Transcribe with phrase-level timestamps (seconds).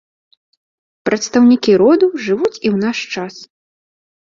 [1.07, 3.35] Прадстаўнікі роду жывуць і ў наш час.